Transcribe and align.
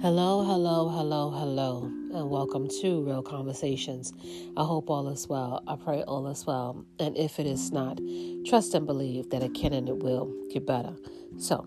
Hello, 0.00 0.44
hello, 0.44 0.88
hello, 0.88 1.28
hello, 1.28 1.82
and 2.14 2.30
welcome 2.30 2.68
to 2.68 3.02
Real 3.02 3.20
Conversations. 3.20 4.12
I 4.56 4.62
hope 4.62 4.88
all 4.88 5.08
is 5.08 5.26
well. 5.26 5.60
I 5.66 5.74
pray 5.74 6.04
all 6.04 6.28
is 6.28 6.46
well. 6.46 6.84
And 7.00 7.16
if 7.16 7.40
it 7.40 7.46
is 7.46 7.72
not, 7.72 7.98
trust 8.46 8.74
and 8.74 8.86
believe 8.86 9.30
that 9.30 9.42
it 9.42 9.54
can 9.54 9.72
and 9.72 9.88
it 9.88 9.98
will 9.98 10.32
get 10.52 10.64
better. 10.64 10.94
So, 11.36 11.66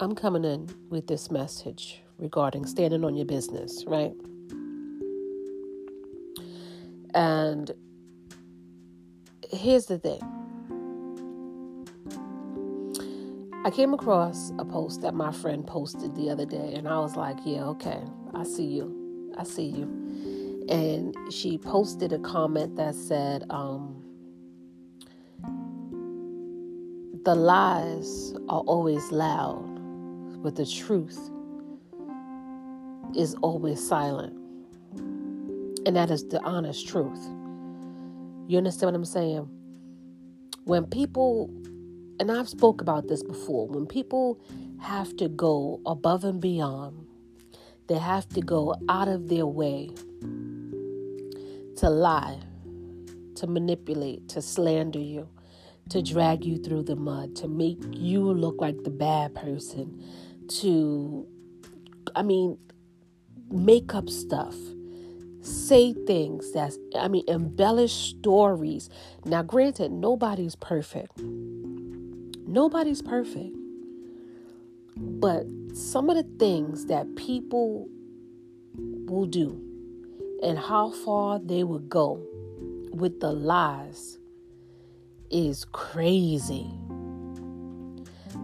I'm 0.00 0.14
coming 0.14 0.46
in 0.46 0.70
with 0.88 1.06
this 1.06 1.30
message 1.30 2.00
regarding 2.16 2.64
standing 2.64 3.04
on 3.04 3.14
your 3.14 3.26
business, 3.26 3.84
right? 3.86 4.14
And 7.12 7.70
here's 9.50 9.84
the 9.84 9.98
thing 9.98 10.33
I 13.64 13.70
came 13.70 13.94
across 13.94 14.52
a 14.58 14.64
post 14.64 15.00
that 15.00 15.14
my 15.14 15.32
friend 15.32 15.66
posted 15.66 16.14
the 16.14 16.28
other 16.28 16.44
day, 16.44 16.74
and 16.74 16.86
I 16.86 16.98
was 16.98 17.16
like, 17.16 17.38
yeah, 17.46 17.64
okay, 17.64 18.02
I 18.34 18.44
see 18.44 18.66
you. 18.66 19.32
I 19.38 19.44
see 19.44 19.64
you. 19.64 19.84
And 20.68 21.16
she 21.32 21.56
posted 21.56 22.12
a 22.12 22.18
comment 22.18 22.76
that 22.76 22.94
said, 22.94 23.44
um, 23.48 24.02
the 27.24 27.34
lies 27.34 28.34
are 28.50 28.60
always 28.60 29.10
loud, 29.10 29.64
but 30.42 30.56
the 30.56 30.66
truth 30.66 31.18
is 33.16 33.34
always 33.40 33.82
silent. 33.82 34.34
And 35.86 35.96
that 35.96 36.10
is 36.10 36.28
the 36.28 36.42
honest 36.42 36.86
truth. 36.86 37.24
You 38.46 38.58
understand 38.58 38.92
what 38.92 38.94
I'm 38.94 39.04
saying? 39.06 39.48
When 40.64 40.84
people 40.84 41.50
and 42.20 42.30
I've 42.30 42.48
spoke 42.48 42.80
about 42.80 43.08
this 43.08 43.22
before, 43.22 43.66
when 43.66 43.86
people 43.86 44.40
have 44.80 45.16
to 45.16 45.28
go 45.28 45.80
above 45.86 46.24
and 46.24 46.40
beyond, 46.40 47.06
they 47.88 47.98
have 47.98 48.28
to 48.30 48.40
go 48.40 48.74
out 48.88 49.08
of 49.08 49.28
their 49.28 49.46
way 49.46 49.90
to 51.76 51.90
lie, 51.90 52.40
to 53.36 53.46
manipulate, 53.46 54.28
to 54.30 54.40
slander 54.40 55.00
you, 55.00 55.28
to 55.90 56.00
drag 56.02 56.44
you 56.44 56.58
through 56.58 56.84
the 56.84 56.96
mud, 56.96 57.34
to 57.36 57.48
make 57.48 57.78
you 57.90 58.22
look 58.22 58.60
like 58.60 58.84
the 58.84 58.90
bad 58.90 59.34
person, 59.34 60.02
to, 60.48 61.26
I 62.14 62.22
mean, 62.22 62.58
make 63.50 63.94
up 63.94 64.08
stuff, 64.08 64.54
say 65.42 65.92
things 65.92 66.52
that's, 66.52 66.78
I 66.98 67.08
mean, 67.08 67.24
embellish 67.28 67.92
stories. 67.92 68.88
Now, 69.24 69.42
granted, 69.42 69.92
nobody's 69.92 70.56
perfect. 70.56 71.20
Nobody's 72.46 73.02
perfect. 73.02 73.56
But 74.96 75.46
some 75.72 76.10
of 76.10 76.16
the 76.16 76.38
things 76.38 76.86
that 76.86 77.16
people 77.16 77.88
will 78.76 79.26
do 79.26 79.60
and 80.42 80.58
how 80.58 80.90
far 80.90 81.38
they 81.38 81.64
will 81.64 81.80
go 81.80 82.24
with 82.92 83.20
the 83.20 83.32
lies 83.32 84.18
is 85.30 85.64
crazy. 85.72 86.70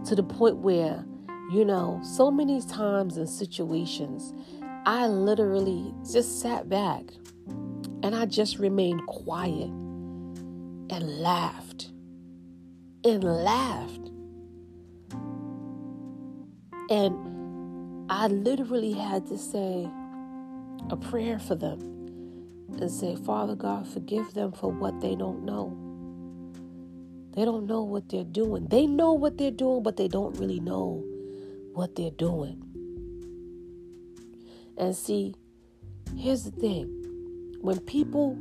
To 0.05 0.15
the 0.15 0.23
point 0.23 0.57
where, 0.57 1.05
you 1.53 1.63
know, 1.63 2.01
so 2.03 2.31
many 2.31 2.61
times 2.61 3.17
in 3.17 3.27
situations, 3.27 4.33
I 4.85 5.07
literally 5.07 5.93
just 6.11 6.41
sat 6.41 6.67
back 6.67 7.03
and 8.03 8.15
I 8.15 8.25
just 8.25 8.57
remained 8.57 9.05
quiet 9.05 9.69
and 10.89 11.19
laughed 11.19 11.90
and 13.03 13.23
laughed. 13.23 14.11
And 16.89 18.11
I 18.11 18.27
literally 18.27 18.93
had 18.93 19.27
to 19.27 19.37
say 19.37 19.89
a 20.89 20.97
prayer 20.97 21.39
for 21.39 21.55
them 21.55 21.79
and 22.79 22.91
say, 22.91 23.15
Father 23.15 23.55
God, 23.55 23.87
forgive 23.87 24.33
them 24.33 24.51
for 24.51 24.71
what 24.71 24.99
they 25.01 25.15
don't 25.15 25.43
know. 25.43 25.77
They 27.33 27.45
don't 27.45 27.65
know 27.65 27.83
what 27.83 28.09
they're 28.09 28.23
doing. 28.25 28.67
They 28.67 28.85
know 28.85 29.13
what 29.13 29.37
they're 29.37 29.51
doing, 29.51 29.83
but 29.83 29.95
they 29.95 30.07
don't 30.07 30.37
really 30.37 30.59
know 30.59 31.03
what 31.73 31.95
they're 31.95 32.11
doing. 32.11 32.61
And 34.77 34.95
see, 34.95 35.35
here's 36.17 36.43
the 36.43 36.51
thing 36.51 36.87
when 37.61 37.79
people 37.79 38.37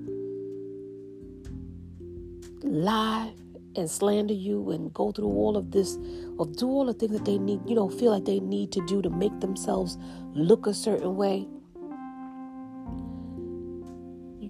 lie 2.63 3.33
and 3.77 3.89
slander 3.91 4.35
you 4.35 4.71
and 4.71 4.93
go 4.93 5.13
through 5.13 5.27
all 5.27 5.57
of 5.57 5.71
this 5.71 5.97
or 6.39 6.47
do 6.47 6.67
all 6.69 6.87
the 6.87 6.95
things 6.95 7.13
that 7.13 7.25
they 7.25 7.39
need, 7.39 7.61
you 7.67 7.75
know, 7.75 7.89
feel 7.89 8.11
like 8.11 8.25
they 8.25 8.41
need 8.41 8.73
to 8.73 8.85
do 8.87 9.01
to 9.03 9.11
make 9.11 9.39
themselves 9.41 9.99
look 10.35 10.67
a 10.67 10.75
certain 10.75 11.17
way, 11.17 11.47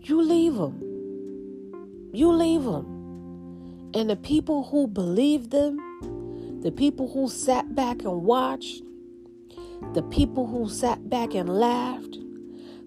you 0.02 0.22
leave 0.22 0.54
them. 0.54 0.80
You 2.12 2.32
leave 2.32 2.64
them. 2.64 3.90
And 3.94 4.08
the 4.08 4.16
people 4.16 4.64
who 4.64 4.86
believe 4.86 5.50
them, 5.50 6.60
the 6.62 6.72
people 6.72 7.10
who 7.12 7.28
sat 7.28 7.74
back 7.74 8.02
and 8.02 8.22
watched, 8.22 8.82
the 9.94 10.02
people 10.02 10.46
who 10.46 10.68
sat 10.68 11.08
back 11.10 11.34
and 11.34 11.48
laughed, 11.48 12.18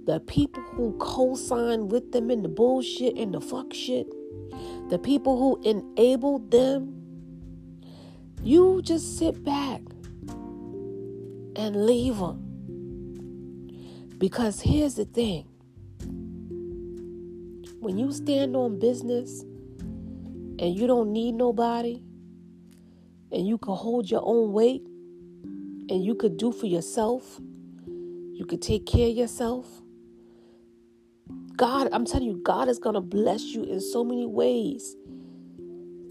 the 0.05 0.19
people 0.21 0.61
who 0.61 0.97
co 0.99 1.35
signed 1.35 1.91
with 1.91 2.11
them 2.11 2.31
in 2.31 2.41
the 2.41 2.49
bullshit 2.49 3.17
and 3.17 3.33
the 3.33 3.41
fuck 3.41 3.73
shit 3.73 4.07
the 4.89 4.99
people 4.99 5.37
who 5.37 5.61
enabled 5.63 6.51
them, 6.51 6.93
you 8.41 8.81
just 8.81 9.17
sit 9.17 9.43
back 9.43 9.81
and 11.55 11.85
leave 11.85 12.17
them. 12.17 12.39
Because 14.17 14.61
here's 14.61 14.95
the 14.95 15.05
thing 15.05 15.47
when 17.79 17.97
you 17.97 18.11
stand 18.11 18.55
on 18.55 18.79
business 18.79 19.41
and 19.41 20.75
you 20.75 20.87
don't 20.87 21.11
need 21.11 21.33
nobody, 21.33 22.01
and 23.31 23.45
you 23.47 23.57
can 23.57 23.75
hold 23.75 24.09
your 24.09 24.21
own 24.23 24.53
weight, 24.53 24.85
and 25.89 26.03
you 26.03 26.15
could 26.15 26.37
do 26.37 26.51
for 26.51 26.67
yourself, 26.67 27.41
you 28.33 28.45
could 28.47 28.61
take 28.61 28.85
care 28.85 29.09
of 29.09 29.15
yourself, 29.15 29.82
God, 31.63 31.87
I'm 31.93 32.03
telling 32.03 32.27
you, 32.27 32.41
God 32.43 32.67
is 32.67 32.77
going 32.77 32.95
to 32.95 32.99
bless 32.99 33.41
you 33.41 33.63
in 33.63 33.79
so 33.79 34.03
many 34.03 34.25
ways 34.25 34.97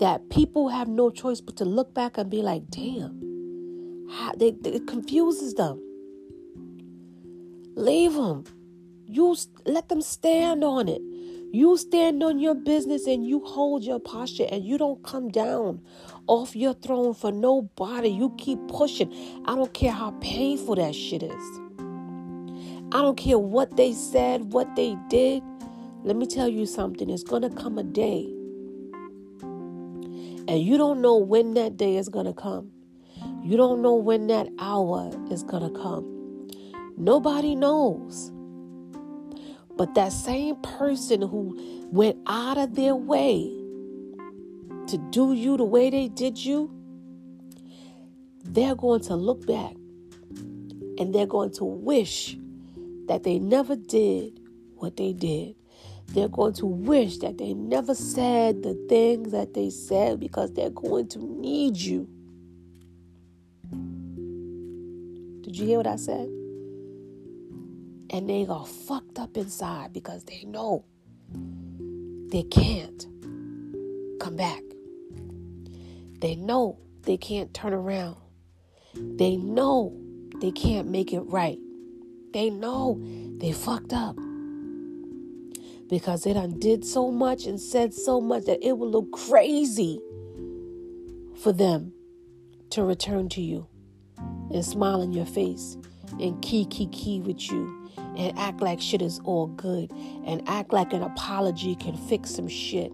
that 0.00 0.30
people 0.30 0.70
have 0.70 0.88
no 0.88 1.10
choice 1.10 1.42
but 1.42 1.58
to 1.58 1.66
look 1.66 1.92
back 1.92 2.16
and 2.16 2.30
be 2.30 2.40
like, 2.40 2.70
damn, 2.70 4.08
how, 4.10 4.32
they, 4.32 4.54
it 4.64 4.86
confuses 4.86 5.52
them. 5.52 5.78
Leave 7.76 8.14
them. 8.14 8.44
You 9.06 9.36
let 9.66 9.90
them 9.90 10.00
stand 10.00 10.64
on 10.64 10.88
it. 10.88 11.02
You 11.52 11.76
stand 11.76 12.22
on 12.22 12.38
your 12.38 12.54
business 12.54 13.06
and 13.06 13.26
you 13.26 13.44
hold 13.44 13.84
your 13.84 14.00
posture 14.00 14.46
and 14.50 14.64
you 14.64 14.78
don't 14.78 15.04
come 15.04 15.28
down 15.28 15.82
off 16.28 16.56
your 16.56 16.72
throne 16.72 17.12
for 17.12 17.30
nobody. 17.30 18.08
You 18.08 18.34
keep 18.38 18.58
pushing. 18.68 19.12
I 19.44 19.54
don't 19.54 19.74
care 19.74 19.92
how 19.92 20.12
painful 20.12 20.76
that 20.76 20.94
shit 20.94 21.22
is. 21.22 21.60
I 22.94 23.00
don't 23.00 23.16
care 23.16 23.38
what 23.38 23.74
they 23.78 23.94
said, 23.94 24.52
what 24.52 24.76
they 24.76 24.98
did. 25.08 25.42
Let 26.04 26.14
me 26.14 26.26
tell 26.26 26.46
you 26.46 26.66
something. 26.66 27.08
It's 27.08 27.22
going 27.22 27.40
to 27.40 27.48
come 27.48 27.78
a 27.78 27.82
day. 27.82 28.24
And 30.46 30.60
you 30.60 30.76
don't 30.76 31.00
know 31.00 31.16
when 31.16 31.54
that 31.54 31.78
day 31.78 31.96
is 31.96 32.10
going 32.10 32.26
to 32.26 32.34
come. 32.34 32.70
You 33.42 33.56
don't 33.56 33.80
know 33.80 33.94
when 33.94 34.26
that 34.26 34.46
hour 34.58 35.10
is 35.30 35.42
going 35.42 35.62
to 35.62 35.80
come. 35.80 36.50
Nobody 36.98 37.54
knows. 37.54 38.30
But 39.78 39.94
that 39.94 40.12
same 40.12 40.56
person 40.56 41.22
who 41.22 41.88
went 41.90 42.18
out 42.26 42.58
of 42.58 42.74
their 42.74 42.94
way 42.94 43.44
to 44.88 44.98
do 45.10 45.32
you 45.32 45.56
the 45.56 45.64
way 45.64 45.88
they 45.88 46.08
did 46.08 46.36
you, 46.44 46.70
they're 48.44 48.74
going 48.74 49.00
to 49.04 49.14
look 49.16 49.46
back 49.46 49.76
and 50.98 51.14
they're 51.14 51.24
going 51.24 51.52
to 51.52 51.64
wish 51.64 52.36
that 53.06 53.22
they 53.22 53.38
never 53.38 53.76
did 53.76 54.40
what 54.76 54.96
they 54.96 55.12
did. 55.12 55.56
They're 56.08 56.28
going 56.28 56.52
to 56.54 56.66
wish 56.66 57.18
that 57.18 57.38
they 57.38 57.54
never 57.54 57.94
said 57.94 58.62
the 58.62 58.74
things 58.88 59.32
that 59.32 59.54
they 59.54 59.70
said 59.70 60.20
because 60.20 60.52
they're 60.52 60.70
going 60.70 61.08
to 61.08 61.18
need 61.18 61.76
you. 61.76 62.08
Did 65.42 65.56
you 65.56 65.66
hear 65.66 65.78
what 65.78 65.86
I 65.86 65.96
said? 65.96 66.28
And 68.10 68.28
they 68.28 68.46
are 68.46 68.66
fucked 68.66 69.18
up 69.18 69.36
inside 69.36 69.92
because 69.92 70.24
they 70.24 70.44
know 70.44 70.84
they 72.30 72.42
can't 72.42 73.06
come 74.20 74.36
back. 74.36 74.62
They 76.20 76.34
know 76.36 76.78
they 77.02 77.16
can't 77.16 77.52
turn 77.54 77.72
around. 77.72 78.16
They 78.94 79.36
know 79.36 79.96
they 80.40 80.50
can't 80.50 80.88
make 80.88 81.12
it 81.12 81.20
right. 81.20 81.58
They 82.32 82.50
know 82.50 82.98
they 83.38 83.52
fucked 83.52 83.92
up 83.92 84.16
because 85.88 86.24
they 86.24 86.32
done 86.32 86.58
did 86.58 86.84
so 86.84 87.10
much 87.10 87.44
and 87.44 87.60
said 87.60 87.92
so 87.92 88.20
much 88.20 88.44
that 88.44 88.66
it 88.66 88.78
will 88.78 88.90
look 88.90 89.12
crazy 89.12 90.00
for 91.42 91.52
them 91.52 91.92
to 92.70 92.82
return 92.82 93.28
to 93.28 93.42
you 93.42 93.66
and 94.16 94.64
smile 94.64 95.02
in 95.02 95.12
your 95.12 95.26
face 95.26 95.76
and 96.20 96.40
key 96.42 96.64
key 96.66 96.86
key 96.88 97.20
with 97.20 97.50
you 97.50 97.90
and 98.16 98.38
act 98.38 98.60
like 98.60 98.80
shit 98.80 99.02
is 99.02 99.20
all 99.24 99.46
good 99.48 99.90
and 100.26 100.42
act 100.48 100.72
like 100.72 100.92
an 100.92 101.02
apology 101.02 101.74
can 101.74 101.96
fix 101.96 102.30
some 102.30 102.48
shit. 102.48 102.92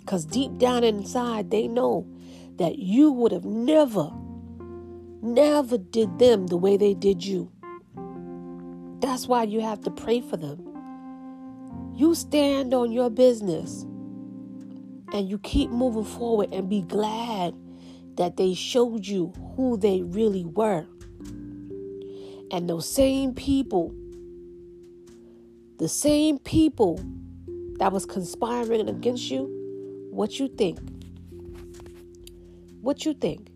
Because 0.00 0.24
deep 0.24 0.58
down 0.58 0.84
inside, 0.84 1.50
they 1.50 1.68
know 1.68 2.06
that 2.56 2.78
you 2.78 3.10
would 3.12 3.32
have 3.32 3.44
never, 3.44 4.10
never 5.22 5.78
did 5.78 6.18
them 6.18 6.48
the 6.48 6.56
way 6.56 6.76
they 6.76 6.94
did 6.94 7.24
you. 7.24 7.50
That's 9.00 9.26
why 9.26 9.44
you 9.44 9.60
have 9.60 9.80
to 9.82 9.90
pray 9.90 10.20
for 10.20 10.36
them. 10.36 10.68
You 11.94 12.14
stand 12.14 12.74
on 12.74 12.90
your 12.90 13.10
business 13.10 13.82
and 15.12 15.28
you 15.28 15.38
keep 15.38 15.70
moving 15.70 16.04
forward 16.04 16.52
and 16.52 16.68
be 16.68 16.82
glad 16.82 17.54
that 18.16 18.36
they 18.36 18.54
showed 18.54 19.06
you 19.06 19.32
who 19.56 19.76
they 19.76 20.02
really 20.02 20.44
were. 20.44 20.86
And 22.50 22.68
those 22.68 22.88
same 22.88 23.32
people, 23.34 23.94
the 25.78 25.88
same 25.88 26.38
people 26.38 27.00
that 27.78 27.92
was 27.92 28.04
conspiring 28.04 28.88
against 28.88 29.30
you, 29.30 29.46
what 30.10 30.38
you 30.38 30.48
think? 30.48 30.78
What 32.80 33.04
you 33.04 33.14
think? 33.14 33.51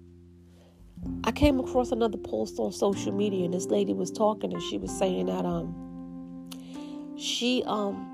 I 1.25 1.33
came 1.33 1.59
across 1.59 1.93
another 1.93 2.19
post 2.19 2.59
on 2.59 2.73
social 2.73 3.13
media 3.13 3.45
and 3.45 3.55
this 3.55 3.67
lady 3.67 3.93
was 3.93 4.11
talking 4.11 4.53
and 4.53 4.63
she 4.63 4.79
was 4.79 4.97
saying 4.97 5.27
that 5.27 5.45
um 5.45 5.75
she 7.17 7.63
um 7.67 8.13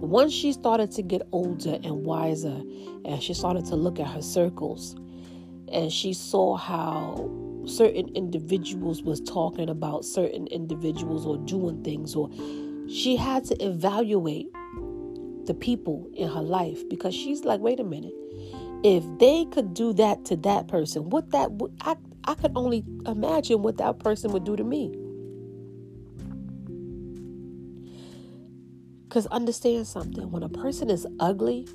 once 0.00 0.32
she 0.32 0.52
started 0.52 0.90
to 0.92 1.02
get 1.02 1.22
older 1.32 1.78
and 1.82 2.04
wiser 2.04 2.60
and 3.04 3.22
she 3.22 3.34
started 3.34 3.64
to 3.66 3.76
look 3.76 3.98
at 3.98 4.06
her 4.06 4.22
circles 4.22 4.96
and 5.72 5.90
she 5.90 6.12
saw 6.12 6.56
how 6.56 7.30
certain 7.66 8.08
individuals 8.14 9.02
was 9.02 9.20
talking 9.20 9.70
about 9.70 10.04
certain 10.04 10.46
individuals 10.48 11.26
or 11.26 11.38
doing 11.38 11.82
things 11.82 12.14
or 12.14 12.30
she 12.88 13.16
had 13.16 13.44
to 13.44 13.56
evaluate 13.64 14.46
the 15.46 15.54
people 15.54 16.08
in 16.14 16.28
her 16.28 16.42
life 16.42 16.86
because 16.88 17.14
she's 17.14 17.44
like 17.44 17.60
wait 17.60 17.80
a 17.80 17.84
minute 17.84 18.12
if 18.84 19.02
they 19.18 19.44
could 19.46 19.74
do 19.74 19.92
that 19.92 20.24
to 20.24 20.36
that 20.36 20.68
person 20.68 21.10
what 21.10 21.30
that 21.32 21.50
I, 21.80 21.96
I 22.24 22.34
could 22.34 22.52
only 22.54 22.84
imagine 23.06 23.62
what 23.62 23.78
that 23.78 23.98
person 23.98 24.30
would 24.32 24.44
do 24.44 24.54
to 24.54 24.64
me 24.64 24.94
Because 29.14 29.26
understand 29.28 29.86
something 29.86 30.28
when 30.32 30.42
a 30.42 30.48
person 30.48 30.90
is 30.90 31.06
ugly, 31.20 31.68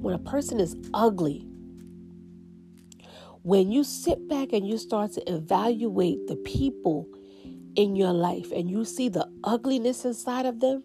when 0.00 0.14
a 0.14 0.18
person 0.18 0.58
is 0.58 0.74
ugly, 0.94 1.46
when 3.42 3.70
you 3.70 3.84
sit 3.84 4.26
back 4.30 4.54
and 4.54 4.66
you 4.66 4.78
start 4.78 5.12
to 5.12 5.30
evaluate 5.30 6.26
the 6.26 6.36
people 6.36 7.06
in 7.76 7.96
your 7.96 8.14
life 8.14 8.50
and 8.50 8.70
you 8.70 8.86
see 8.86 9.10
the 9.10 9.30
ugliness 9.44 10.06
inside 10.06 10.46
of 10.46 10.60
them, 10.60 10.84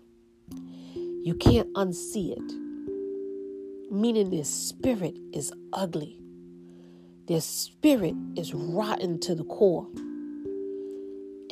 you 1.24 1.34
can't 1.40 1.72
unsee 1.76 2.34
it. 2.36 2.65
Meaning 3.92 4.32
their 4.32 4.44
spirit 4.44 5.16
is 5.34 5.54
ugly, 5.72 6.20
their 7.28 7.42
spirit 7.42 8.16
is 8.36 8.54
rotten 8.54 9.20
to 9.22 9.36
the 9.36 9.44
core. 9.44 9.88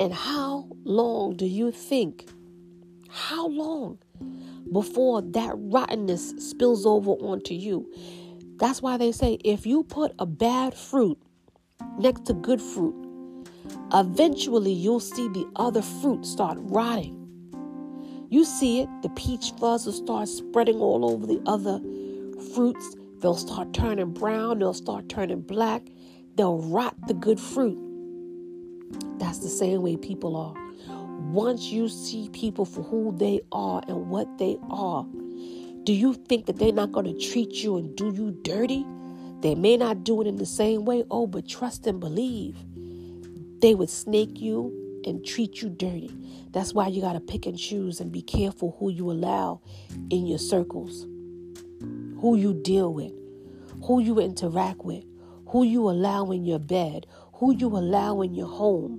And 0.00 0.12
how 0.12 0.68
long 0.84 1.36
do 1.36 1.46
you 1.46 1.70
think 1.70 2.26
how 3.08 3.46
long 3.46 3.98
before 4.72 5.22
that 5.22 5.52
rottenness 5.54 6.34
spills 6.38 6.84
over 6.84 7.12
onto 7.12 7.54
you? 7.54 7.88
That's 8.56 8.82
why 8.82 8.96
they 8.96 9.12
say 9.12 9.38
if 9.44 9.64
you 9.66 9.84
put 9.84 10.12
a 10.18 10.26
bad 10.26 10.74
fruit 10.74 11.18
next 11.98 12.26
to 12.26 12.34
good 12.34 12.60
fruit, 12.60 12.94
eventually 13.92 14.72
you'll 14.72 14.98
see 14.98 15.28
the 15.28 15.48
other 15.54 15.82
fruit 15.82 16.26
start 16.26 16.58
rotting. 16.60 17.20
You 18.30 18.44
see 18.44 18.80
it, 18.80 18.88
the 19.02 19.10
peach 19.10 19.52
fuzz 19.60 19.86
will 19.86 19.92
start 19.92 20.28
spreading 20.28 20.80
all 20.80 21.08
over 21.08 21.24
the 21.24 21.40
other 21.46 21.80
fruits. 22.54 22.96
They'll 23.20 23.36
start 23.36 23.72
turning 23.72 24.12
brown, 24.12 24.58
they'll 24.58 24.74
start 24.74 25.08
turning 25.08 25.40
black, 25.40 25.82
they'll 26.36 26.58
rot 26.58 26.94
the 27.06 27.14
good 27.14 27.40
fruit. 27.40 27.78
That's 29.18 29.38
the 29.38 29.48
same 29.48 29.82
way 29.82 29.96
people 29.96 30.36
are. 30.36 30.54
Once 31.32 31.64
you 31.64 31.88
see 31.88 32.28
people 32.32 32.64
for 32.64 32.82
who 32.82 33.16
they 33.16 33.40
are 33.50 33.82
and 33.88 34.08
what 34.08 34.38
they 34.38 34.58
are, 34.68 35.06
do 35.84 35.92
you 35.92 36.14
think 36.14 36.46
that 36.46 36.58
they're 36.58 36.72
not 36.72 36.92
going 36.92 37.06
to 37.06 37.30
treat 37.30 37.52
you 37.62 37.76
and 37.76 37.96
do 37.96 38.12
you 38.14 38.30
dirty? 38.42 38.86
They 39.40 39.54
may 39.54 39.76
not 39.76 40.04
do 40.04 40.20
it 40.22 40.26
in 40.26 40.36
the 40.36 40.46
same 40.46 40.84
way. 40.84 41.04
Oh, 41.10 41.26
but 41.26 41.46
trust 41.46 41.86
and 41.86 42.00
believe. 42.00 42.56
They 43.60 43.74
would 43.74 43.90
snake 43.90 44.40
you 44.40 45.02
and 45.04 45.24
treat 45.24 45.60
you 45.60 45.68
dirty. 45.68 46.10
That's 46.50 46.72
why 46.72 46.88
you 46.88 47.00
got 47.02 47.14
to 47.14 47.20
pick 47.20 47.46
and 47.46 47.58
choose 47.58 48.00
and 48.00 48.10
be 48.10 48.22
careful 48.22 48.76
who 48.78 48.90
you 48.90 49.10
allow 49.10 49.60
in 50.10 50.26
your 50.26 50.38
circles, 50.38 51.06
who 52.24 52.36
you 52.38 52.54
deal 52.54 52.90
with, 52.90 53.12
who 53.84 54.00
you 54.00 54.18
interact 54.18 54.82
with, 54.82 55.04
who 55.48 55.62
you 55.62 55.90
allow 55.90 56.30
in 56.30 56.42
your 56.42 56.58
bed, 56.58 57.04
who 57.34 57.54
you 57.54 57.66
allow 57.66 58.22
in 58.22 58.34
your 58.34 58.46
home. 58.46 58.98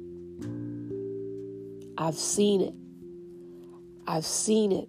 I've 1.98 2.13
seen 2.13 2.62
it. 2.62 2.75
I've 4.06 4.27
seen 4.27 4.72
it. 4.72 4.88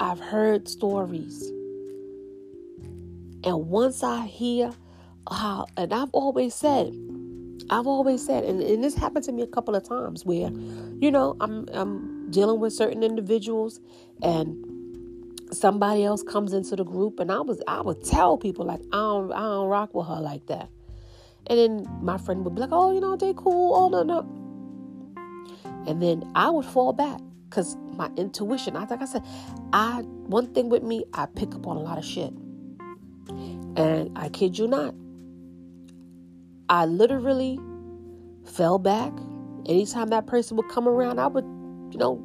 I've 0.00 0.18
heard 0.18 0.66
stories. 0.66 1.48
And 3.44 3.68
once 3.68 4.02
I 4.02 4.26
hear 4.26 4.72
how, 5.30 5.66
and 5.76 5.94
I've 5.94 6.10
always 6.10 6.56
said, 6.56 6.92
I've 7.70 7.86
always 7.86 8.26
said, 8.26 8.42
and, 8.42 8.60
and 8.60 8.82
this 8.82 8.96
happened 8.96 9.26
to 9.26 9.32
me 9.32 9.42
a 9.42 9.46
couple 9.46 9.76
of 9.76 9.84
times 9.84 10.24
where, 10.24 10.50
you 10.98 11.12
know, 11.12 11.36
I'm 11.40 11.68
I'm 11.72 12.32
dealing 12.32 12.58
with 12.58 12.72
certain 12.72 13.04
individuals 13.04 13.78
and 14.24 14.79
somebody 15.52 16.04
else 16.04 16.22
comes 16.22 16.52
into 16.52 16.76
the 16.76 16.84
group 16.84 17.20
and 17.20 17.30
I 17.30 17.40
was 17.40 17.62
I 17.66 17.80
would 17.80 18.04
tell 18.04 18.38
people 18.38 18.64
like 18.64 18.80
I 18.92 18.96
don't 18.96 19.32
I 19.32 19.40
don't 19.40 19.68
rock 19.68 19.94
with 19.94 20.06
her 20.06 20.20
like 20.20 20.46
that. 20.46 20.68
And 21.46 21.58
then 21.58 21.86
my 22.02 22.18
friend 22.18 22.44
would 22.44 22.54
be 22.54 22.60
like, 22.60 22.70
Oh, 22.72 22.92
you 22.92 23.00
know, 23.00 23.16
they 23.16 23.34
cool. 23.34 23.74
Oh 23.74 23.88
no, 23.88 24.02
no. 24.02 24.20
And 25.86 26.02
then 26.02 26.30
I 26.34 26.50
would 26.50 26.66
fall 26.66 26.92
back 26.92 27.20
because 27.48 27.76
my 27.96 28.10
intuition, 28.16 28.76
I 28.76 28.84
like 28.84 29.02
I 29.02 29.06
said, 29.06 29.24
I 29.72 30.02
one 30.02 30.52
thing 30.54 30.68
with 30.68 30.82
me, 30.82 31.04
I 31.14 31.26
pick 31.26 31.54
up 31.54 31.66
on 31.66 31.76
a 31.76 31.80
lot 31.80 31.98
of 31.98 32.04
shit. 32.04 32.32
And 33.76 34.16
I 34.16 34.28
kid 34.28 34.58
you 34.58 34.66
not, 34.66 34.94
I 36.68 36.86
literally 36.86 37.58
fell 38.44 38.78
back. 38.78 39.12
Anytime 39.66 40.08
that 40.08 40.26
person 40.26 40.56
would 40.56 40.68
come 40.68 40.88
around, 40.88 41.18
I 41.18 41.26
would, 41.26 41.44
you 41.92 41.98
know, 41.98 42.16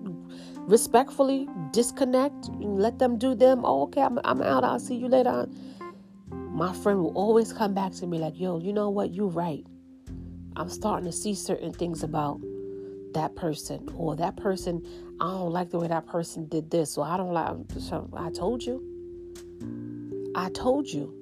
respectfully 0.68 1.48
disconnect 1.72 2.48
and 2.48 2.80
let 2.80 3.00
them 3.00 3.18
do 3.18 3.36
them. 3.36 3.64
Oh, 3.64 3.84
okay, 3.84 4.02
I'm, 4.02 4.20
I'm 4.24 4.42
out. 4.42 4.64
I'll 4.64 4.80
see 4.80 4.96
you 4.96 5.08
later. 5.08 5.48
My 6.30 6.74
friend 6.74 7.00
will 7.00 7.14
always 7.14 7.54
come 7.54 7.74
back 7.74 7.94
to 7.94 8.08
me 8.08 8.18
like, 8.18 8.40
yo, 8.40 8.60
you 8.60 8.74
know 8.74 8.90
what? 8.90 9.14
You're 9.14 9.28
right. 9.28 9.66
I'm 10.56 10.70
starting 10.70 11.06
to 11.06 11.12
see 11.12 11.34
certain 11.36 11.74
things 11.74 12.02
about 12.02 12.40
that 13.14 13.36
person 13.36 13.90
or 13.96 14.16
that 14.16 14.36
person 14.38 14.86
I 15.20 15.32
don't 15.32 15.52
like 15.52 15.70
the 15.70 15.80
way 15.80 15.88
that 15.88 16.06
person 16.06 16.48
did 16.48 16.70
this 16.70 16.98
or 16.98 17.06
I 17.06 17.18
don't 17.18 17.34
like 17.34 17.56
so 17.80 18.10
I 18.14 18.30
told 18.30 18.62
you 18.62 18.84
I 20.36 20.50
told 20.50 20.88
you 20.88 21.14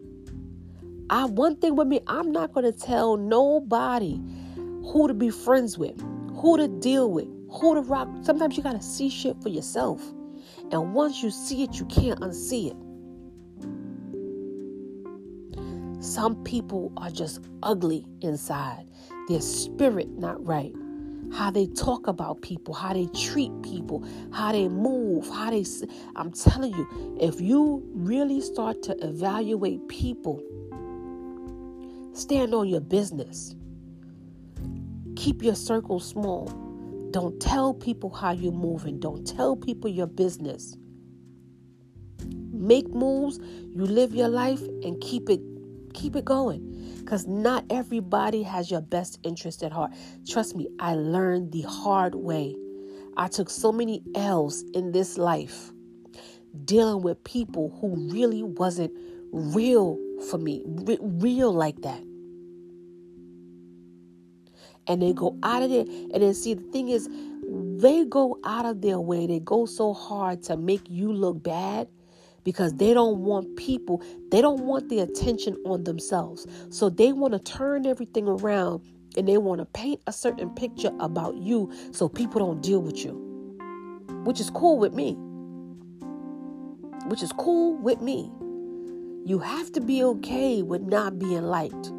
I 1.12 1.25
one 1.25 1.55
thing 1.55 1.75
with 1.75 1.88
me 1.88 2.01
I'm 2.07 2.31
not 2.31 2.51
going 2.51 2.65
to 2.65 2.77
tell 2.77 3.15
nobody 3.15 4.19
who 4.55 5.07
to 5.07 5.13
be 5.13 5.29
friends 5.29 5.77
with 5.77 6.00
who 6.35 6.57
to 6.57 6.67
deal 6.67 7.12
with 7.12 7.27
who 7.53 7.75
to 7.75 7.81
rock 7.81 8.10
sometimes 8.22 8.57
you 8.57 8.63
got 8.63 8.74
to 8.74 8.81
see 8.81 9.10
shit 9.10 9.41
for 9.41 9.50
yourself 9.50 10.01
and 10.72 10.93
once 10.93 11.22
you 11.24 11.29
see 11.29 11.63
it 11.63 11.79
you 11.79 11.86
can't 11.86 12.19
unsee 12.19 12.72
it 12.72 12.77
some 16.03 16.36
people 16.43 16.91
are 16.98 17.10
just 17.10 17.39
ugly 17.62 18.05
inside 18.22 18.86
their 19.29 19.41
spirit 19.41 20.10
not 20.17 20.43
right 20.45 20.74
how 21.33 21.50
they 21.50 21.65
talk 21.67 22.07
about 22.07 22.41
people, 22.41 22.74
how 22.74 22.93
they 22.93 23.07
treat 23.07 23.51
people, 23.63 24.05
how 24.31 24.51
they 24.51 24.67
move, 24.67 25.27
how 25.29 25.50
they. 25.50 25.65
I'm 26.15 26.31
telling 26.31 26.74
you, 26.74 27.17
if 27.19 27.41
you 27.41 27.83
really 27.93 28.39
start 28.39 28.83
to 28.83 28.95
evaluate 29.05 29.88
people, 29.88 30.43
stand 32.13 32.53
on 32.53 32.67
your 32.67 32.81
business, 32.81 33.55
keep 35.15 35.41
your 35.41 35.55
circle 35.55 36.00
small. 36.00 36.62
Don't 37.13 37.39
tell 37.39 37.75
people 37.75 38.10
how 38.10 38.32
you're 38.32 38.51
moving, 38.51 39.00
don't 39.00 39.24
tell 39.24 39.55
people 39.55 39.88
your 39.88 40.08
business. 40.08 40.75
Make 42.51 42.89
moves, 42.89 43.38
you 43.38 43.86
live 43.86 44.15
your 44.15 44.29
life 44.29 44.62
and 44.84 45.00
keep 45.00 45.29
it 45.29 45.39
keep 45.93 46.15
it 46.15 46.25
going 46.25 46.98
because 47.01 47.27
not 47.27 47.65
everybody 47.70 48.41
has 48.41 48.72
your 48.72 48.82
best 48.82 49.20
interest 49.22 49.62
at 49.62 49.72
heart. 49.72 49.91
Trust 50.27 50.55
me, 50.55 50.67
I 50.79 50.96
learned 50.96 51.51
the 51.51 51.62
hard 51.62 52.15
way. 52.15 52.55
I 53.15 53.27
took 53.27 53.51
so 53.51 53.72
many 53.72 54.01
L's 54.15 54.63
in 54.74 54.91
this 54.91 55.20
life 55.20 55.72
dealing 56.65 57.03
with 57.03 57.24
people 57.24 57.77
who 57.79 57.96
really 58.12 58.41
wasn't 58.41 58.91
real 59.32 60.00
for 60.32 60.39
me, 60.39 60.63
real 60.65 61.53
like 61.53 61.79
that. 61.84 62.01
And 64.87 65.01
they 65.01 65.13
go 65.13 65.37
out 65.43 65.63
of 65.63 65.69
there. 65.69 65.85
And 65.85 66.21
then 66.21 66.33
see, 66.33 66.53
the 66.53 66.63
thing 66.71 66.89
is, 66.89 67.09
they 67.81 68.05
go 68.05 68.39
out 68.43 68.65
of 68.65 68.81
their 68.81 68.99
way. 68.99 69.27
They 69.27 69.39
go 69.39 69.65
so 69.65 69.93
hard 69.93 70.43
to 70.43 70.57
make 70.57 70.81
you 70.89 71.11
look 71.11 71.43
bad 71.43 71.87
because 72.43 72.73
they 72.73 72.93
don't 72.93 73.19
want 73.19 73.55
people, 73.55 74.01
they 74.29 74.41
don't 74.41 74.61
want 74.61 74.89
the 74.89 74.99
attention 74.99 75.57
on 75.65 75.83
themselves. 75.83 76.45
So 76.69 76.89
they 76.89 77.13
want 77.13 77.33
to 77.33 77.39
turn 77.39 77.85
everything 77.85 78.27
around 78.27 78.81
and 79.15 79.27
they 79.27 79.37
want 79.37 79.59
to 79.59 79.65
paint 79.65 80.01
a 80.07 80.11
certain 80.11 80.49
picture 80.49 80.91
about 80.99 81.35
you 81.35 81.71
so 81.91 82.09
people 82.09 82.39
don't 82.39 82.61
deal 82.61 82.81
with 82.81 83.03
you, 83.03 83.13
which 84.23 84.39
is 84.39 84.49
cool 84.49 84.77
with 84.77 84.93
me. 84.93 85.15
Which 87.07 87.21
is 87.21 87.31
cool 87.33 87.75
with 87.77 88.01
me. 88.01 88.31
You 89.25 89.39
have 89.39 89.71
to 89.73 89.81
be 89.81 90.03
okay 90.03 90.61
with 90.61 90.81
not 90.81 91.19
being 91.19 91.43
liked. 91.43 91.91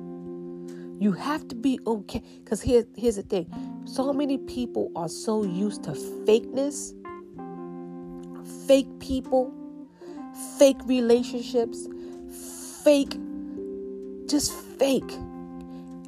You 0.98 1.12
have 1.12 1.48
to 1.48 1.54
be 1.54 1.78
okay. 1.86 2.22
Because 2.42 2.62
here, 2.62 2.84
here's 2.96 3.16
the 3.16 3.22
thing 3.22 3.50
so 3.84 4.12
many 4.12 4.38
people 4.38 4.90
are 4.96 5.08
so 5.08 5.44
used 5.44 5.84
to 5.84 5.90
fakeness, 5.90 6.92
fake 8.66 8.88
people, 9.00 9.52
fake 10.58 10.78
relationships, 10.86 11.86
fake, 12.82 13.18
just 14.26 14.52
fake. 14.52 15.12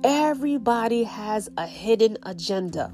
Everybody 0.05 1.05
has 1.05 1.49
a 1.57 1.66
hidden 1.66 2.16
agenda 2.23 2.93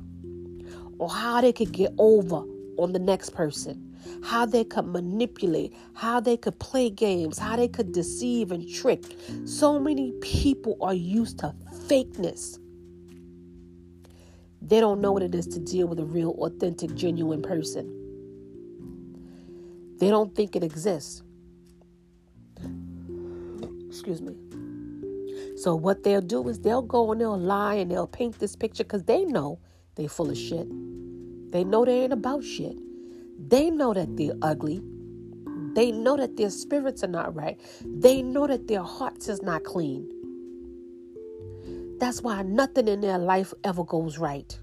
or 0.99 1.11
how 1.11 1.41
they 1.41 1.53
could 1.53 1.73
get 1.73 1.93
over 1.99 2.45
on 2.79 2.93
the 2.93 2.99
next 2.99 3.31
person 3.31 3.93
how 4.23 4.47
they 4.47 4.65
could 4.65 4.87
manipulate, 4.87 5.75
how 5.95 6.21
they 6.21 6.37
could 6.37 6.59
play 6.59 6.91
games, 6.91 7.39
how 7.39 7.57
they 7.57 7.69
could 7.69 7.93
deceive 7.93 8.53
and 8.53 8.69
trick. 8.69 9.17
So 9.45 9.79
many 9.79 10.13
people 10.21 10.77
are 10.81 10.95
used 10.95 11.39
to 11.41 11.55
fakeness. 11.93 12.59
They 14.63 14.81
don't 14.81 15.01
know 15.03 15.13
what 15.13 15.23
it 15.23 15.35
is 15.35 15.47
to 15.49 15.59
deal 15.59 15.87
with 15.87 15.99
a 15.99 16.05
real, 16.05 16.31
authentic, 16.31 16.95
genuine 16.95 17.43
person. 17.43 17.99
They 19.99 20.09
don't 20.09 20.35
think 20.35 20.57
it 20.57 20.65
exists. 20.65 21.23
Excuse 23.89 24.23
me. 24.23 24.35
So 25.57 25.75
what 25.75 26.03
they'll 26.03 26.23
do 26.23 26.49
is 26.49 26.61
they'll 26.61 26.81
go 26.81 27.13
and 27.13 27.21
they'll 27.21 27.39
lie 27.39 27.75
and 27.75 27.91
they'll 27.91 28.07
paint 28.07 28.39
this 28.39 28.57
picture 28.57 28.85
because 28.85 29.05
they 29.05 29.25
know 29.25 29.59
they 29.97 30.07
full 30.07 30.31
of 30.31 30.39
shit. 30.39 30.67
They 31.53 31.63
know 31.63 31.85
they 31.85 32.05
ain't 32.05 32.13
about 32.13 32.43
shit. 32.43 32.79
They 33.39 33.71
know 33.71 33.93
that 33.93 34.17
they're 34.17 34.33
ugly. 34.41 34.83
They 35.75 35.93
know 35.93 36.17
that 36.17 36.37
their 36.37 36.51
spirits 36.51 37.05
are 37.05 37.09
not 37.09 37.35
right. 37.35 37.61
They 37.85 38.23
know 38.23 38.47
that 38.47 38.67
their 38.67 38.83
hearts 38.83 39.29
is 39.29 39.43
not 39.43 39.65
clean. 39.65 40.11
That's 42.03 42.21
why 42.21 42.43
nothing 42.43 42.89
in 42.89 43.01
their 43.01 43.17
life 43.17 43.55
ever 43.63 43.85
goes 43.85 44.19
right. 44.19 44.59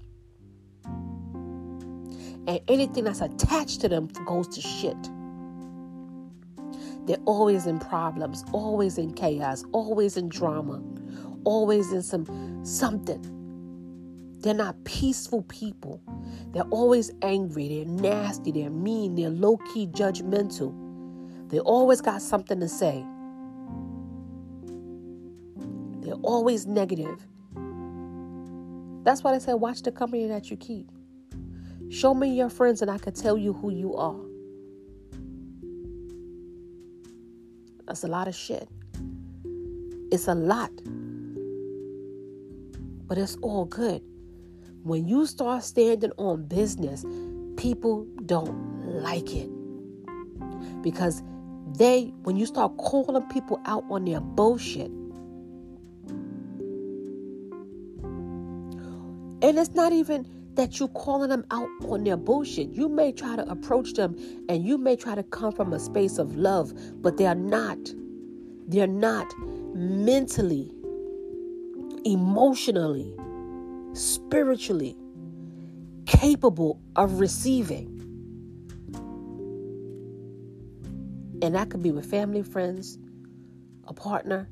And 0.84 2.60
anything 2.68 3.04
that's 3.04 3.22
attached 3.22 3.80
to 3.80 3.88
them 3.88 4.08
goes 4.26 4.46
to 4.48 4.60
shit. 4.60 5.10
They're 7.06 7.16
always 7.24 7.66
in 7.66 7.78
problems, 7.78 8.44
always 8.52 8.98
in 8.98 9.14
chaos, 9.14 9.64
always 9.72 10.18
in 10.18 10.28
drama, 10.28 10.82
always 11.44 11.90
in 11.92 12.02
some 12.02 12.26
something. 12.62 13.24
They're 14.40 14.52
not 14.52 14.84
peaceful 14.84 15.40
people. 15.44 16.02
They're 16.52 16.64
always 16.64 17.10
angry. 17.22 17.68
They're 17.68 17.86
nasty. 17.86 18.52
They're 18.52 18.68
mean. 18.68 19.14
They're 19.14 19.30
low 19.30 19.56
key 19.72 19.86
judgmental. 19.86 20.74
They 21.48 21.60
always 21.60 22.02
got 22.02 22.20
something 22.20 22.60
to 22.60 22.68
say. 22.68 23.02
Always 26.22 26.66
negative. 26.66 27.26
That's 29.04 29.24
why 29.24 29.32
they 29.32 29.38
say, 29.38 29.54
watch 29.54 29.82
the 29.82 29.92
company 29.92 30.26
that 30.26 30.50
you 30.50 30.56
keep. 30.56 30.90
Show 31.90 32.14
me 32.14 32.28
your 32.28 32.50
friends 32.50 32.82
and 32.82 32.90
I 32.90 32.98
can 32.98 33.14
tell 33.14 33.36
you 33.36 33.52
who 33.52 33.70
you 33.70 33.96
are. 33.96 34.20
That's 37.86 38.04
a 38.04 38.08
lot 38.08 38.28
of 38.28 38.34
shit. 38.34 38.68
It's 40.12 40.28
a 40.28 40.34
lot. 40.34 40.70
But 43.08 43.18
it's 43.18 43.36
all 43.42 43.64
good. 43.64 44.02
When 44.84 45.08
you 45.08 45.26
start 45.26 45.64
standing 45.64 46.12
on 46.16 46.44
business, 46.44 47.04
people 47.56 48.06
don't 48.26 49.02
like 49.02 49.34
it. 49.34 49.50
Because 50.82 51.22
they, 51.76 52.12
when 52.22 52.36
you 52.36 52.46
start 52.46 52.76
calling 52.76 53.22
people 53.28 53.60
out 53.66 53.84
on 53.90 54.04
their 54.04 54.20
bullshit, 54.20 54.90
and 59.50 59.58
it's 59.58 59.74
not 59.74 59.92
even 59.92 60.24
that 60.54 60.78
you're 60.78 60.88
calling 60.90 61.28
them 61.28 61.44
out 61.50 61.68
on 61.88 62.04
their 62.04 62.16
bullshit. 62.16 62.68
You 62.68 62.88
may 62.88 63.10
try 63.10 63.34
to 63.34 63.50
approach 63.50 63.94
them 63.94 64.14
and 64.48 64.64
you 64.64 64.78
may 64.78 64.94
try 64.94 65.16
to 65.16 65.24
come 65.24 65.50
from 65.50 65.72
a 65.72 65.80
space 65.80 66.18
of 66.18 66.36
love, 66.36 66.72
but 67.02 67.16
they're 67.16 67.34
not. 67.34 67.76
They're 68.68 68.86
not 68.86 69.26
mentally, 69.74 70.70
emotionally, 72.04 73.12
spiritually 73.92 74.96
capable 76.06 76.80
of 76.94 77.18
receiving. 77.18 77.88
And 81.42 81.56
that 81.56 81.70
could 81.70 81.82
be 81.82 81.90
with 81.90 82.06
family, 82.08 82.44
friends, 82.44 83.00
a 83.88 83.92
partner. 83.92 84.48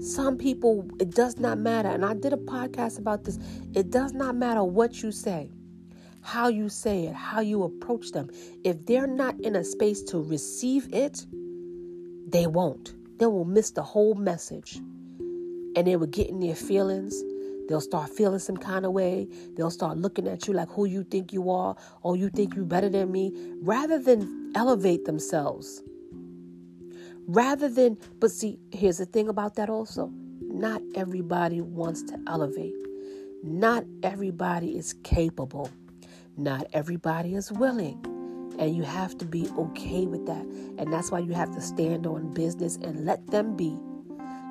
Some 0.00 0.38
people, 0.38 0.88
it 0.98 1.10
does 1.10 1.38
not 1.38 1.58
matter. 1.58 1.88
And 1.88 2.04
I 2.04 2.14
did 2.14 2.32
a 2.32 2.36
podcast 2.36 2.98
about 2.98 3.24
this. 3.24 3.38
It 3.74 3.90
does 3.90 4.12
not 4.12 4.34
matter 4.34 4.64
what 4.64 5.02
you 5.02 5.12
say, 5.12 5.50
how 6.22 6.48
you 6.48 6.68
say 6.68 7.04
it, 7.04 7.14
how 7.14 7.40
you 7.40 7.62
approach 7.62 8.12
them. 8.12 8.30
If 8.64 8.86
they're 8.86 9.06
not 9.06 9.38
in 9.40 9.56
a 9.56 9.64
space 9.64 10.02
to 10.04 10.18
receive 10.18 10.92
it, 10.92 11.26
they 12.28 12.46
won't. 12.46 12.94
They 13.18 13.26
will 13.26 13.44
miss 13.44 13.70
the 13.70 13.82
whole 13.82 14.14
message. 14.14 14.76
And 15.76 15.86
they 15.86 15.96
will 15.96 16.06
get 16.06 16.28
in 16.28 16.40
their 16.40 16.56
feelings 16.56 17.22
They'll 17.70 17.80
start 17.80 18.10
feeling 18.10 18.40
some 18.40 18.56
kind 18.56 18.84
of 18.84 18.90
way. 18.90 19.28
They'll 19.56 19.70
start 19.70 19.96
looking 19.96 20.26
at 20.26 20.48
you 20.48 20.54
like 20.54 20.68
who 20.70 20.86
you 20.86 21.04
think 21.04 21.32
you 21.32 21.50
are, 21.50 21.76
or 22.02 22.16
you 22.16 22.28
think 22.28 22.56
you're 22.56 22.64
better 22.64 22.88
than 22.88 23.12
me, 23.12 23.32
rather 23.62 23.96
than 23.96 24.50
elevate 24.56 25.04
themselves. 25.04 25.80
Rather 27.26 27.68
than, 27.68 27.98
but 28.18 28.30
see, 28.30 28.58
here's 28.72 28.98
the 28.98 29.06
thing 29.06 29.28
about 29.28 29.54
that 29.56 29.70
also. 29.70 30.12
Not 30.40 30.82
everybody 30.94 31.60
wants 31.60 32.02
to 32.04 32.18
elevate. 32.26 32.74
Not 33.42 33.84
everybody 34.02 34.76
is 34.76 34.94
capable. 35.04 35.70
Not 36.36 36.66
everybody 36.72 37.34
is 37.34 37.52
willing. 37.52 38.04
And 38.58 38.76
you 38.76 38.82
have 38.82 39.16
to 39.18 39.24
be 39.24 39.48
okay 39.56 40.06
with 40.06 40.26
that. 40.26 40.44
And 40.78 40.92
that's 40.92 41.10
why 41.10 41.20
you 41.20 41.32
have 41.32 41.54
to 41.54 41.60
stand 41.60 42.06
on 42.06 42.34
business 42.34 42.76
and 42.76 43.06
let 43.06 43.26
them 43.28 43.56
be 43.56 43.78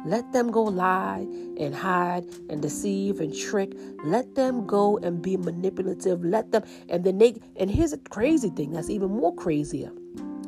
let 0.06 0.32
them 0.32 0.50
go 0.50 0.64
lie 0.64 1.28
and 1.58 1.76
hide 1.76 2.24
and 2.50 2.62
deceive 2.62 3.20
and 3.20 3.36
trick. 3.36 3.74
Let 4.06 4.36
them 4.36 4.66
go 4.66 4.98
and 5.00 5.22
be 5.22 5.36
manipulative. 5.36 6.24
Let 6.24 6.52
them, 6.52 6.64
and 6.88 7.04
then 7.04 7.18
they, 7.18 7.36
and 7.58 7.70
here's 7.70 7.92
a 7.92 7.98
crazy 7.98 8.50
thing 8.50 8.72
that's 8.72 8.90
even 8.90 9.10
more 9.10 9.36
crazier. 9.36 9.92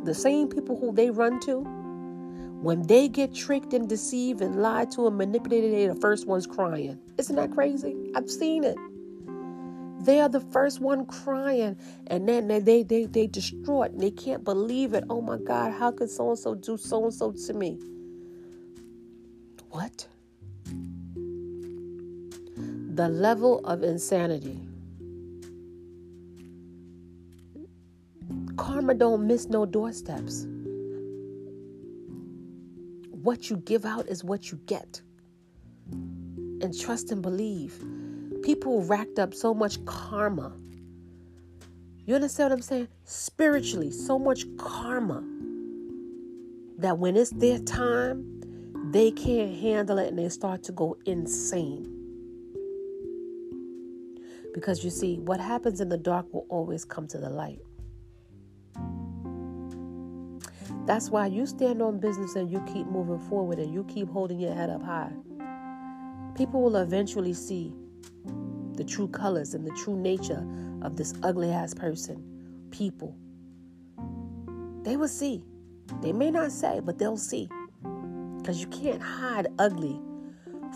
The 0.04 0.14
same 0.14 0.48
people 0.48 0.80
who 0.80 0.94
they 0.94 1.10
run 1.10 1.42
to, 1.42 1.68
when 2.62 2.84
they 2.84 3.08
get 3.08 3.34
tricked 3.34 3.74
and 3.74 3.90
deceived 3.90 4.40
and 4.42 4.62
lied 4.62 4.92
to 4.92 5.08
and 5.08 5.18
manipulated, 5.18 5.74
they're 5.74 5.96
the 5.96 6.00
first 6.00 6.28
ones 6.28 6.46
crying. 6.46 7.00
Isn't 7.18 7.36
that 7.36 7.52
crazy? 7.52 7.96
I've 8.16 8.30
seen 8.30 8.64
it. 8.64 8.78
They 10.06 10.20
are 10.20 10.30
the 10.30 10.40
first 10.40 10.80
one 10.80 11.08
crying, 11.08 11.76
and 12.08 12.30
then 12.30 12.48
they 12.48 12.60
they 12.60 12.84
they, 12.84 13.06
they 13.06 13.28
distraught. 13.28 13.92
And 13.92 14.00
they 14.00 14.12
can't 14.12 14.44
believe 14.44 14.94
it. 14.94 15.04
Oh 15.10 15.22
my 15.22 15.38
God, 15.38 15.74
how 15.74 15.92
could 15.92 16.10
so 16.12 16.30
and 16.30 16.38
so 16.38 16.54
do 16.54 16.78
so 16.78 17.04
and 17.06 17.14
so 17.14 17.32
to 17.32 17.54
me? 17.54 17.80
What? 19.72 20.08
The 22.94 23.10
level 23.10 23.66
of 23.66 23.82
insanity. 23.82 24.60
Karma 28.56 28.94
don't 28.94 29.26
miss 29.26 29.48
no 29.48 29.66
doorsteps. 29.66 30.46
What 33.22 33.52
you 33.52 33.58
give 33.58 33.86
out 33.86 34.08
is 34.08 34.24
what 34.24 34.52
you 34.52 34.60
get. 34.66 35.00
And 35.92 36.78
trust 36.80 37.12
and 37.12 37.22
believe. 37.22 37.80
People 38.42 38.84
racked 38.84 39.20
up 39.20 39.36
so 39.36 39.54
much 39.54 39.84
karma. 39.86 40.52
You 42.06 42.16
understand 42.16 42.50
what 42.50 42.56
I'm 42.56 42.62
saying? 42.64 42.88
Spiritually, 43.06 43.92
so 43.92 44.18
much 44.18 44.46
karma 44.58 45.24
that 46.80 46.98
when 46.98 47.16
it's 47.16 47.30
their 47.30 47.60
time, 47.60 48.42
they 48.92 49.12
can't 49.12 49.56
handle 49.56 50.00
it 50.00 50.08
and 50.08 50.18
they 50.18 50.28
start 50.30 50.64
to 50.64 50.72
go 50.72 50.98
insane. 51.06 51.88
Because 54.56 54.84
you 54.84 54.90
see, 54.90 55.20
what 55.20 55.40
happens 55.40 55.80
in 55.80 55.90
the 55.90 55.98
dark 55.98 56.26
will 56.34 56.48
always 56.50 56.84
come 56.84 57.08
to 57.10 57.20
the 57.20 57.30
light. 57.30 57.60
That's 60.86 61.10
why 61.10 61.28
you 61.28 61.46
stand 61.46 61.82
on 61.82 62.00
business 62.00 62.36
and 62.36 62.52
you 62.52 62.62
keep 62.74 62.88
moving 62.88 63.20
forward 63.20 63.60
and 63.60 63.74
you 63.74 63.84
keep 63.86 64.10
holding 64.10 64.40
your 64.40 64.54
head 64.54 64.70
up 64.70 64.84
high. 64.84 65.12
People 66.36 66.62
will 66.62 66.78
eventually 66.78 67.34
see 67.34 67.74
the 68.74 68.84
true 68.84 69.08
colors 69.08 69.54
and 69.54 69.66
the 69.66 69.72
true 69.72 69.96
nature 69.96 70.46
of 70.82 70.96
this 70.96 71.14
ugly 71.24 71.52
ass 71.52 71.74
person, 71.74 72.24
people. 72.72 73.16
They 74.84 74.98
will 74.98 75.08
see. 75.08 75.44
They 76.02 76.14
may 76.14 76.32
not 76.32 76.52
say, 76.52 76.80
but 76.84 76.98
they'll 76.98 77.18
see. 77.18 77.50
Because 78.38 78.60
you 78.60 78.68
can't 78.68 79.02
hide 79.02 79.48
ugly 79.60 80.00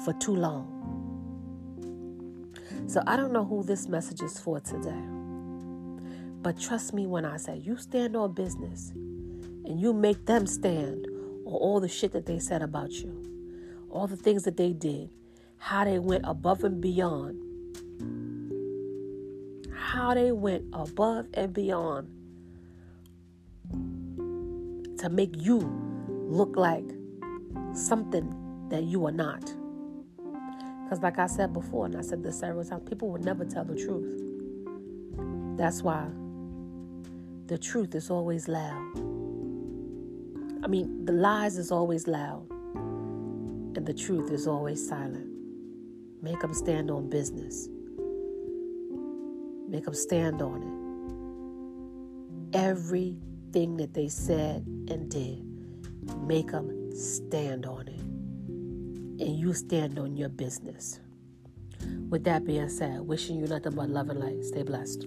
for 0.03 0.13
too 0.13 0.35
long. 0.35 0.71
So 2.87 3.01
I 3.07 3.17
don't 3.17 3.31
know 3.33 3.43
who 3.43 3.63
this 3.63 3.87
message 3.87 4.21
is 4.21 4.39
for 4.39 4.59
today. 4.59 5.01
But 6.41 6.59
trust 6.59 6.93
me 6.93 7.07
when 7.07 7.25
I 7.25 7.37
say 7.37 7.57
you 7.57 7.77
stand 7.77 8.15
on 8.15 8.33
business 8.33 8.93
and 9.65 9.79
you 9.79 9.93
make 9.93 10.25
them 10.25 10.45
stand 10.45 11.05
on 11.45 11.53
all 11.53 11.79
the 11.79 11.87
shit 11.87 12.11
that 12.11 12.25
they 12.25 12.39
said 12.39 12.61
about 12.61 12.91
you, 12.91 13.87
all 13.89 14.07
the 14.07 14.17
things 14.17 14.43
that 14.43 14.57
they 14.57 14.73
did, 14.73 15.09
how 15.57 15.83
they 15.83 15.99
went 15.99 16.23
above 16.27 16.63
and 16.63 16.81
beyond, 16.81 17.41
how 19.73 20.13
they 20.13 20.31
went 20.31 20.65
above 20.73 21.27
and 21.33 21.53
beyond 21.53 22.07
to 24.99 25.09
make 25.09 25.35
you 25.35 25.59
look 26.09 26.55
like 26.55 26.85
something 27.73 28.67
that 28.69 28.83
you 28.83 29.05
are 29.05 29.11
not. 29.11 29.53
Because, 30.83 31.01
like 31.01 31.17
I 31.17 31.27
said 31.27 31.53
before, 31.53 31.85
and 31.85 31.97
I 31.97 32.01
said 32.01 32.23
this 32.23 32.39
several 32.39 32.63
times, 32.63 32.87
people 32.87 33.09
will 33.09 33.19
never 33.19 33.43
tell 33.45 33.65
the 33.65 33.75
truth. 33.75 34.21
That's 35.57 35.81
why 35.81 36.07
the 37.47 37.57
truth 37.57 37.95
is 37.95 38.09
always 38.09 38.47
loud. 38.47 39.14
I 40.65 40.67
mean, 40.67 41.05
the 41.05 41.13
lies 41.13 41.59
is 41.59 41.71
always 41.71 42.07
loud, 42.07 42.49
and 42.73 43.85
the 43.85 43.93
truth 43.93 44.31
is 44.31 44.47
always 44.47 44.85
silent. 44.89 45.29
Make 46.23 46.39
them 46.39 46.55
stand 46.55 46.89
on 46.89 47.07
business. 47.07 47.69
Make 49.69 49.85
them 49.85 49.93
stand 49.93 50.41
on 50.41 50.63
it. 52.51 52.57
Everything 52.57 53.77
that 53.77 53.93
they 53.93 54.07
said 54.07 54.65
and 54.89 55.07
did, 55.07 55.45
make 56.21 56.49
them 56.49 56.95
stand 56.95 57.67
on 57.67 57.87
it. 57.87 58.01
And 59.21 59.37
you 59.37 59.53
stand 59.53 59.99
on 59.99 60.17
your 60.17 60.29
business. 60.29 60.99
With 62.09 62.23
that 62.23 62.43
being 62.43 62.69
said, 62.69 63.01
wishing 63.01 63.39
you 63.39 63.45
nothing 63.45 63.75
but 63.75 63.89
love 63.89 64.09
and 64.09 64.19
light. 64.19 64.43
Stay 64.43 64.63
blessed. 64.63 65.05